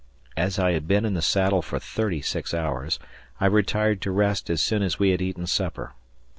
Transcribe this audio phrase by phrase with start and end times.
[0.35, 2.97] As I had been in the saddle for thirty six hours,
[3.39, 5.93] I retired to rest as soon as we had eaten supper.